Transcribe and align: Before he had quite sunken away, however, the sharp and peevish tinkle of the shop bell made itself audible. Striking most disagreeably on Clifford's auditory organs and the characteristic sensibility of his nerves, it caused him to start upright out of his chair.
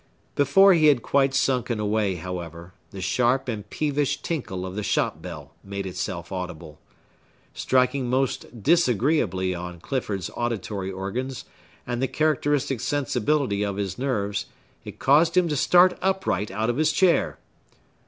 Before 0.33 0.73
he 0.73 0.87
had 0.87 1.03
quite 1.03 1.35
sunken 1.35 1.79
away, 1.79 2.15
however, 2.15 2.73
the 2.89 3.01
sharp 3.01 3.47
and 3.47 3.69
peevish 3.69 4.23
tinkle 4.23 4.65
of 4.65 4.73
the 4.75 4.81
shop 4.81 5.21
bell 5.21 5.53
made 5.63 5.85
itself 5.85 6.31
audible. 6.31 6.79
Striking 7.53 8.09
most 8.09 8.63
disagreeably 8.63 9.53
on 9.53 9.79
Clifford's 9.79 10.31
auditory 10.35 10.91
organs 10.91 11.45
and 11.85 12.01
the 12.01 12.07
characteristic 12.07 12.79
sensibility 12.79 13.61
of 13.61 13.75
his 13.75 13.99
nerves, 13.99 14.47
it 14.83 14.97
caused 14.97 15.37
him 15.37 15.47
to 15.49 15.55
start 15.55 15.95
upright 16.01 16.49
out 16.49 16.71
of 16.71 16.77
his 16.77 16.91
chair. 16.91 17.37